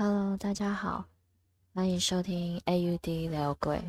[0.00, 1.06] Hello，大家好，
[1.74, 3.82] 欢迎收听 AUD 聊鬼。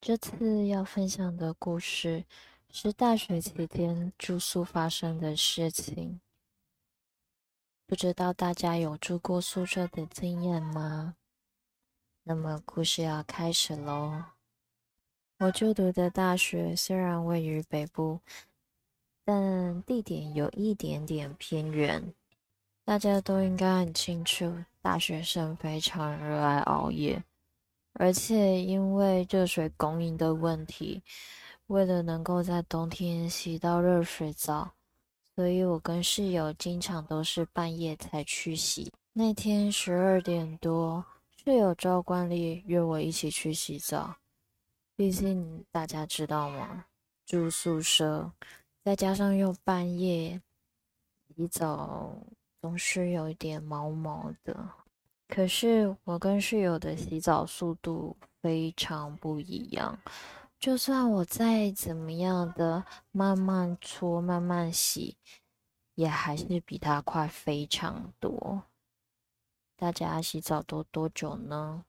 [0.00, 2.24] 这次要分享的故事
[2.70, 6.20] 是大学期间住宿发生的事情。
[7.84, 11.16] 不知道大家有住过宿舍的经验吗？
[12.22, 14.26] 那么故事要开始喽。
[15.40, 18.20] 我就读的大学虽然位于北部，
[19.24, 22.14] 但地点有一点点偏远。
[22.84, 27.24] 大家都应该很清楚，大学生非常热爱熬夜，
[27.94, 31.02] 而且因为热水供应的问题，
[31.68, 34.72] 为了能够在冬天洗到热水澡。
[35.34, 38.92] 所以我跟室友经常都是半夜才去洗。
[39.14, 41.04] 那天十二点多，
[41.42, 44.14] 室友照惯例约我一起去洗澡。
[44.94, 46.84] 毕竟大家知道吗？
[47.26, 48.30] 住宿舍，
[48.84, 50.40] 再加上又半夜
[51.34, 52.16] 洗澡，
[52.64, 54.70] 总是有一点毛毛的。
[55.28, 59.98] 可是我跟室友的洗澡速度非常不一样。
[60.58, 65.18] 就算我再怎么样的慢慢搓、慢慢洗，
[65.94, 68.62] 也还是比他快非常多。
[69.76, 71.84] 大家洗澡都多久呢？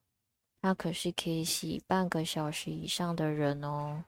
[0.62, 4.04] 他可是可以洗半个小时以上的人哦。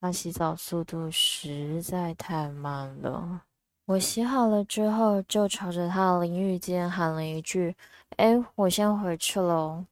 [0.00, 3.42] 他洗澡速度实在太慢了。
[3.86, 7.76] 我洗好了之后，就朝着他的淋浴间喊了一句
[8.16, 9.84] ：“哎，我先回去喽。”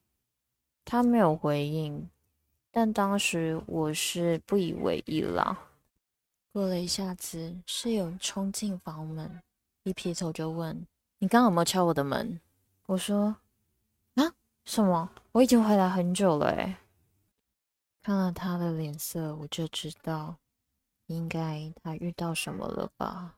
[0.84, 2.08] 他没有回应。
[2.74, 5.58] 但当时我是不以为意了。
[6.54, 9.42] 过了一下子，室友冲进房门，
[9.82, 10.86] 一劈头就问
[11.20, 12.40] ：“你刚刚有没有敲我的门？”
[12.88, 13.36] 我说
[14.16, 14.32] ：“啊，
[14.64, 15.10] 什么？
[15.32, 16.78] 我已经回来很久了。”哎，
[18.02, 20.36] 看了他的脸色，我就知道，
[21.08, 23.34] 应该他遇到什么了吧？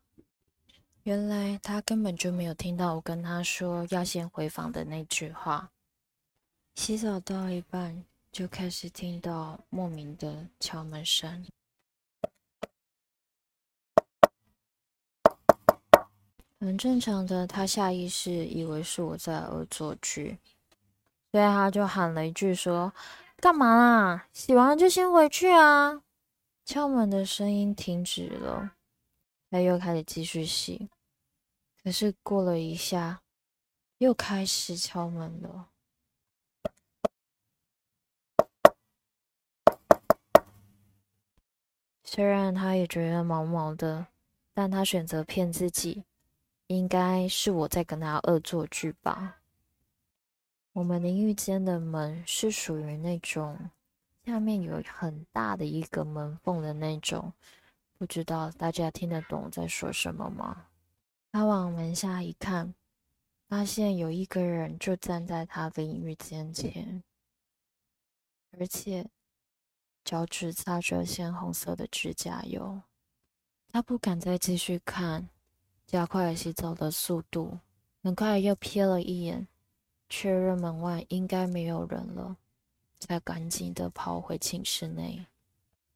[1.05, 5.71] 原来他根本就没有听到我跟他说要先回房的那句话。
[6.75, 8.05] 洗澡到一半。
[8.35, 11.47] 就开始听到莫名的敲门声，
[16.59, 17.47] 很正常的。
[17.47, 20.37] 他下意识以为是我在恶作剧，
[21.31, 22.93] 所以他就喊了一句说
[23.39, 24.27] ：“干嘛啦？
[24.33, 26.03] 洗完就先回去啊！”
[26.67, 28.73] 敲门的声音停止了，
[29.49, 30.89] 他又开始继续洗，
[31.85, 33.21] 可是过了一下，
[33.99, 35.69] 又开始敲门了。
[42.03, 44.07] 虽然他也觉得毛毛的，
[44.55, 46.05] 但他选择骗自己，
[46.69, 49.41] 应该是我在跟他恶作剧吧。
[50.73, 53.71] 我们淋浴间的门是属于那种
[54.25, 57.31] 下面有很大的一个门缝的那种，
[57.99, 60.67] 不知道大家听得懂在说什么吗？
[61.35, 62.77] 他往门下一看，
[63.49, 67.03] 发现有一个人就站在他淋浴间前，
[68.53, 69.11] 而且。
[70.05, 72.83] 脚趾擦着鲜红色的指甲油，
[73.73, 75.29] 他不敢再继续看，
[75.87, 77.59] 加快了洗澡的速度。
[78.01, 79.49] 很快又瞥了一眼，
[80.09, 82.37] 确认门外应该没有人了，
[83.01, 85.27] 才赶紧的跑回寝室内，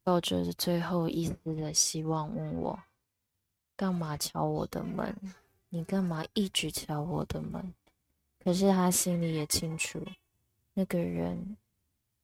[0.02, 2.82] 抱着最后一丝的希望问我
[3.78, 5.16] ：“干嘛敲我的门？
[5.70, 7.72] 你干嘛一直敲我的门？”
[8.44, 10.04] 可是他心里也清楚，
[10.74, 11.56] 那个人。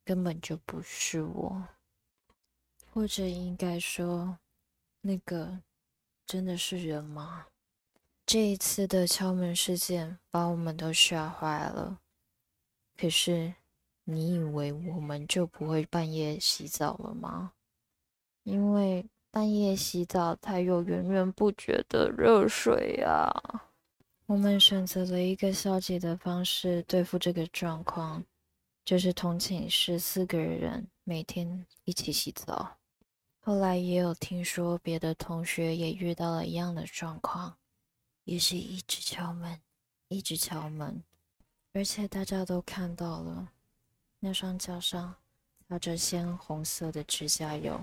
[0.06, 1.66] 根本就不是我，
[2.92, 4.38] 或者应该说，
[5.00, 5.60] 那个
[6.26, 7.46] 真的是人吗？
[8.26, 12.00] 这一次的敲门事件把我们都吓坏了。
[12.98, 13.54] 可是，
[14.04, 17.52] 你以为我们就不会半夜洗澡了吗？
[18.42, 23.28] 因为半夜洗澡才有源源不绝的热水啊！
[24.26, 28.24] 我们选择了一个消极的方式对付这个状况。
[28.84, 32.76] 就是同寝室四个人每天一起洗澡。
[33.40, 37.56] 后来也有听说别的同学也遇到了一样的状况，
[38.22, 39.58] 也是一直敲门，
[40.06, 41.02] 一直敲门，
[41.72, 43.48] 而且大家都看到了
[44.20, 45.12] 那双脚上
[45.68, 47.80] 擦着鲜红色的指甲油。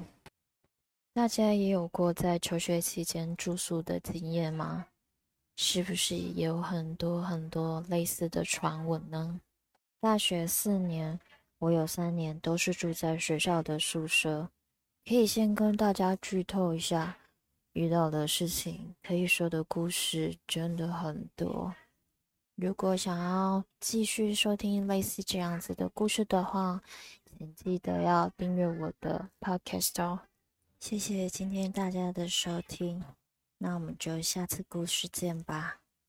[1.13, 4.87] 大家也有过在求学期间住宿的经验吗？
[5.57, 9.41] 是不是也有很多很多类似的传闻呢？
[9.99, 11.19] 大学四年，
[11.59, 14.49] 我有三年都是住在学校的宿舍。
[15.05, 17.17] 可以先跟大家剧透一下，
[17.73, 21.75] 遇到的事情可以说的故事真的很多。
[22.55, 26.81] 如果想要继续收听类似这样子的故事的话，
[27.37, 30.21] 请记得要订阅我的 podcast 哦。
[30.81, 33.03] 谢谢今天大家的收听，
[33.59, 35.80] 那我们就下次故事见吧。